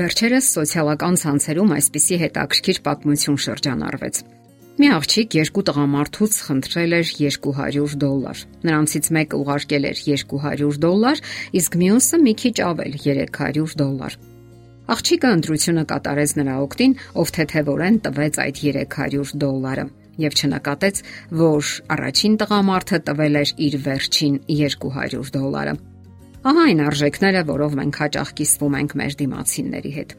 [0.00, 4.20] Վերջերս սոցիալական ցանցերում այսպիսի հետաքրքիր պատմություն շրջանառվեց։
[4.80, 11.20] Մի աղջիկ երկու տղամարդուց խնդրել էր 200 դոլար։ Նրանցից մեկը ուղարկել էր 200 դոլար,
[11.60, 14.16] իսկ մյուսը մի քիչ ավել՝ 300 դոլար։
[14.96, 19.86] Աղջիկը ընտրությունը կատարեց նրա օգտին, ով թեթևորեն տվեց այդ 300 դոլարը
[20.20, 21.04] եւ չնկատեց,
[21.44, 25.74] որ առաջին տղամարդը տվել էր իր վերջին 200 դոլարը։
[26.40, 30.12] Ահա այն արժեքները, որով մենք հաճախ կիսվում ենք մեր դիմացինների հետ։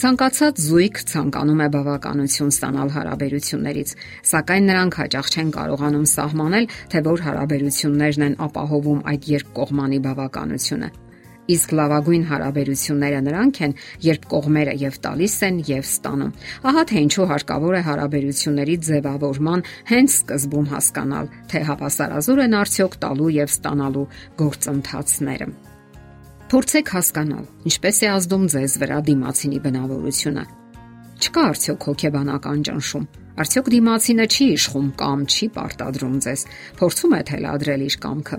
[0.00, 3.94] Ցանկացած զույգ ցանկանում է բավականություն ստանալ հարաբերություններից,
[4.30, 10.88] սակայն նրանք հաճախ չեն կարողանում սահմանել, թե որ հարաբերություններն են ապահովում այդ երկկողմանի բավականությունը։
[11.50, 13.72] Իսկ լավագույն հարաբերությունները նրանք են,
[14.04, 16.34] երբ կողմերը եւ տալիս են եւ ստանում։
[16.70, 23.30] Ահա թե ինչու հարկավոր է հարաբերությունների ձևավորման հենց սկզբում հասկանալ, թե հավասարազոր են արդյոք տալու
[23.40, 24.06] եւ ստանալու
[24.40, 25.48] գործընթացները։
[26.50, 30.44] Փորձեք հասկանալ, ինչպես է ազդում ձեզ վրա դիմացինի բնավորությունը։
[31.20, 36.42] Չկա արդյոք հոգեբանական ճնշում Արդյոք դիմացինը չի իշխում կամ չի պարտադրում ձեզ,
[36.80, 38.38] փորձում է թելադրել իր կամքը։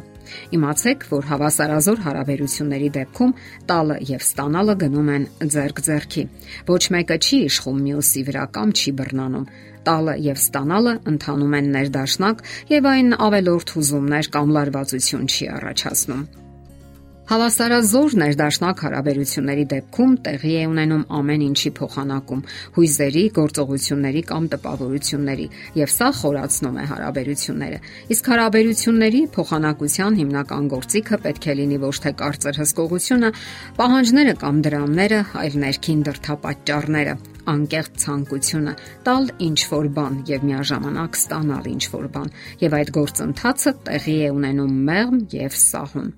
[0.57, 3.33] Իմացեք, որ հավասարազոր հարաբերությունների դեպքում
[3.71, 6.25] տալը եւ ստանալը գնում են ձերք ձերքի։
[6.71, 9.49] Ոչ մեկը չի իշխում մյուսի վրա կամ չի բռնանում։
[9.81, 16.40] Տալը եւ ստանալը ընթանում են ներդաշնակ եւ այն ավելորդ հուզումներ կամ լարվածություն չի առաջացնում։
[17.31, 22.41] Հավասարազոր ներդաշնակ հարաբերությունների դեպքում տեղի է ունենում ամեն ինչի փոխանակում՝
[22.75, 25.47] հույզերի, գործողությունների կամ տպավորությունների,
[25.79, 27.79] եւ սա խորացնում է հարաբերությունները։
[28.11, 33.35] Իսկ հարաբերությունների փոխանակության հիմնական գործիքը պետք է լինի ոչ թե կարծր հսկողությունը,
[33.79, 37.15] պահանջները կամ դրամները, այլ ներքին դրթապաճառները,
[37.51, 38.73] անկեղծ ցանկությունը
[39.05, 44.31] տալ ինչ որ բան եւ միաժամանակ ստանալ ինչ որ բան եւ այդ գործընթացը տեղի է
[44.37, 46.11] ունենում մեղմ եւ սահուն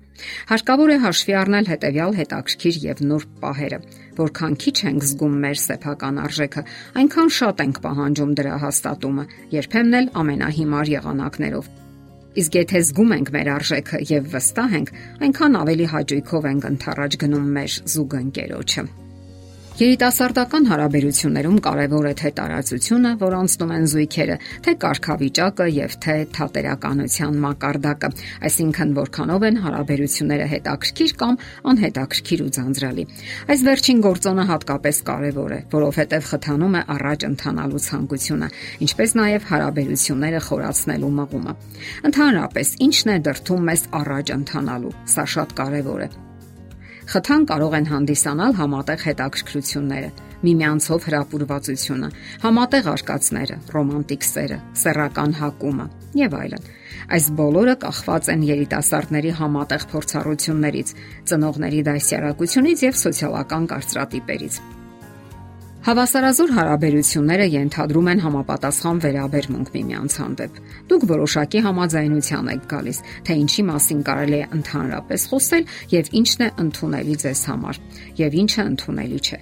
[0.50, 3.78] հարկավոր է հաշվի առնել հետեւյալ հետաքրքիր եւ նուրբ պահերը
[4.18, 6.66] որքան քիչ ենք զգում մեր սեփական արժեքը
[7.02, 9.24] այնքան շատ ենք պահանջում դրա հաստատումը
[9.58, 11.72] երբեմն էլ ամենահիմար եղանակներով
[12.34, 14.90] Իսկ եթե զգում ենք մեր արժեքը եւ վստահ ենք,
[15.28, 18.88] այնքան ավելի հաճույքով ենք ընթառաջ գնում մեր զուգընկերոջը։
[19.74, 27.40] Երիտասարդական հարաբերություններում կարևոր է թե տարածությունը, որ անցնում են զույգերը, թե կարգավիճակը եւ թե թատերականության
[27.42, 28.10] մակարդակը,
[28.46, 31.38] այսինքն որքանով են հարաբերությունները հետաքրքիր կամ
[31.74, 33.06] անհետաքրքիր ու ձանձրալի։
[33.50, 38.50] Այս վերջին գործոնը հատկապես կարևոր է, որովհետեւ խթանում է առաջ ընթանալու ցանկությունը,
[38.86, 41.56] ինչպես նաեւ հարաբերությունները խորացնելու մղումը։
[42.14, 46.10] Ընդհանրապես, ի՞նչն է դրթում մեզ առաջ ընթանալու։ Սա շատ կարևոր է
[47.04, 50.10] Խթան կարող են հանդիսանալ համատեղ հետաքրքրությունները,
[50.44, 52.08] միմյանցով հրապուրվածությունը,
[52.44, 55.86] համատեղ արկածները, ռոմանտիկ սերը, սեռական հակումը
[56.20, 56.70] եւ այլն։
[57.14, 60.94] Այս բոլորը կախված են երիտասարդների համատեղ փորձառություններից,
[61.28, 64.58] ծնողների դասյարակությունից եւ սոցիալական կարծրատիպերից։
[65.84, 73.64] Հավասարազոր հարաբերությունները ենթադրում են համապատասխան վերաբերմունք միմյանց հանդեպ։ Դուք որոշակի համաձայնության եք գալիս, թե ինչի
[73.68, 77.80] մասին կարելի է ընդհանրապես խոսել եւ ինչն է ընդունելի ձեզ համար,
[78.22, 79.38] եւ ինչը ընդունելի չէ։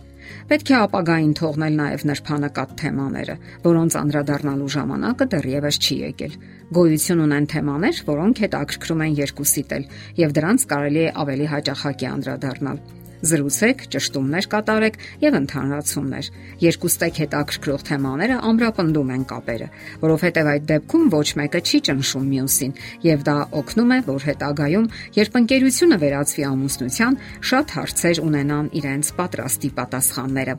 [0.51, 6.35] Պետք է ապագային թողնել նաև նրբանակատ թեմաները, որոնց անդրադառնալու ժամանակը դեռևս չի եկել։
[6.75, 9.87] Գոյություն ունեն թեմաներ, որոնք հետաքրքրում են երկուսիդ էլ,
[10.25, 12.83] եւ դրանց կարելի է ավելի հաճախակի անդրադառնալ
[13.23, 16.29] զրուցեք, ճշտումներ կատարեք եւ ընդհանրացումներ։
[16.63, 19.69] Երկուստեք հետաքրքրող թեմաները ամրապնդում են կապերը,
[20.03, 22.73] որովհետեւ այդ դեպքում ոչ մեկը չի ճնշում մյուսին
[23.07, 24.89] եւ դա օգնում է, որ հետագայում,
[25.23, 27.19] երբ ընկերությունը վերածվի ամուսնության,
[27.53, 30.55] շատ հարցեր ունենան իրենց պատրաստի պատասխանները։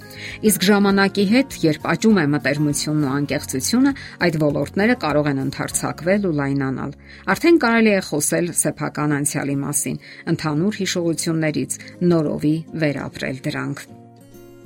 [0.54, 3.94] Իսկ ժամանակի հետ, երբ աճում է մտերմությունն ու անկեղծությունը,
[4.24, 6.96] այդ ոլորտները կարող են ընդարձակվել ու լայնանալ։
[7.34, 10.02] Արդեն կարելի է խոսել սեփական անցյալի մասին,
[10.34, 11.78] ընդհանուր հիշողություններից,
[12.14, 12.53] նորովի
[12.84, 13.86] վերապրել դրանք։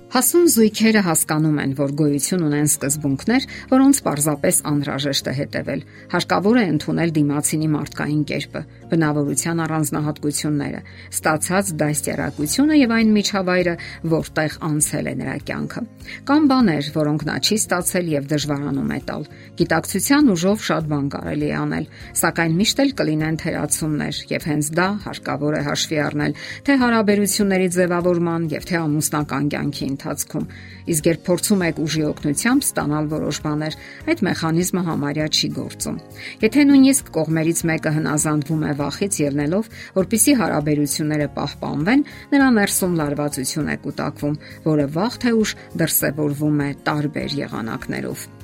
[0.07, 5.81] Հասուն զույգերը հասկանում են, որ գոյություն ունեն սկզբունքներ, որոնց պարզապես անհրաժեշտ է հետևել։
[6.13, 10.79] Հարկավոր է ընդունել դիմացինի մարդկային կերպը, բնավորության առանձնահատկությունները,
[11.11, 13.75] ստացած դաստիարակությունը եւ այն միջավայրը,
[14.15, 15.83] որտեղ անցել է նրա կյանքը։
[16.31, 19.27] Կան բաներ, որոնք նա չի ստացել եւ դժվարանում է տալ։
[19.59, 21.89] Գիտակցության ուժով շատ բան կարելի է անել,
[22.23, 28.49] սակայն միշտ էլ կլինեն թերացումներ եւ հենց դա հարկավոր է հաշվի առնել թե հարաբերությունների ձևավորման
[28.55, 30.45] եւ թե ամուսնական կյանքի ընթացքում։
[30.93, 33.77] Իսկ երբ փորձում եք ուժի օգնությամբ ստանալ որոշ բաներ,
[34.07, 35.97] այդ մեխանիզմը համարյա չի գործում։
[36.45, 42.07] Եթե նույնիսկ կողմերից մեկը հնազանդվում է վախից ելնելով, որpիսի հարաբերությունները պահպանվեն,
[42.37, 44.39] նրա ներսում լարվածություն է կուտակվում,
[44.69, 48.36] որը վաղ թե ուշ դրսևորվում է տարբեր եղանակներով։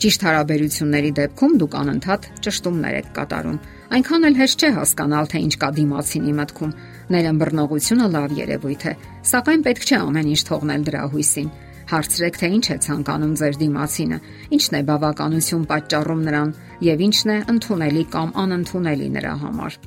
[0.00, 3.56] Ճիշտ հարաբերությունների դեպքում դուք անընդհատ ճշտումներ եք կատարում։
[3.96, 6.72] Այնքան էլ հեշտ չէ հասկանալ, թե ինչ կա դիմացինի մտքում։
[7.12, 8.94] Ներըմբռնողությունը լավ երևույթ է,
[9.30, 11.52] սակայն պետք չէ ամեն ինչ թողնել դրա հույսին։
[11.90, 14.18] Հարցրեք, թե ինչ է ցանկանում ձեր դիմացինը,
[14.56, 16.56] ինչն է բավականություն պատճառում նրան
[16.88, 19.78] եւ ինչն է ընդունելի կամ անընդունելի նրա համար։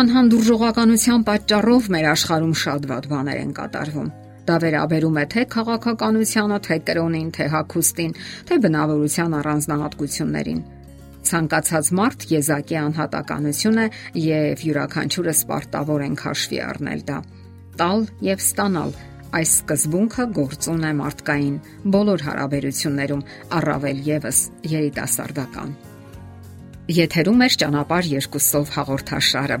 [0.00, 4.10] Անհանդուրժողականության պատճառով մեր աշխարհում շատ վատ բաներ են կատարվում։
[4.50, 8.14] Դա վերաբերում է թե քաղաքականությանը, թե կրոնին, թե հակոստին,
[8.50, 10.62] թե բնավորության առանձնահատկություններին։
[11.30, 13.86] Ցանկացած մարդ եզակի անհատականություն է
[14.24, 17.18] եւ յուրաքանչյուրս պարտավոր ենք հաշվի առնել դա։
[17.78, 18.94] Տալ եւ ստանալ
[19.38, 21.58] այս սկզբունքը գործուն է մարդկային
[21.94, 23.26] բոլոր հարաբերություններում,
[23.60, 24.40] առավել եւս
[24.74, 25.76] երիտասարդական։
[26.90, 29.60] Եթերում է ճանապարհ երկուսով հաղորդաշարը։